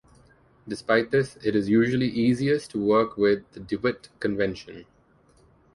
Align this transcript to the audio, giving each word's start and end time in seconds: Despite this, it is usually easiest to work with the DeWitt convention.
Despite 0.67 1.11
this, 1.11 1.35
it 1.43 1.55
is 1.55 1.69
usually 1.69 2.07
easiest 2.07 2.71
to 2.71 2.83
work 2.83 3.17
with 3.17 3.45
the 3.51 3.59
DeWitt 3.59 4.09
convention. 4.19 4.87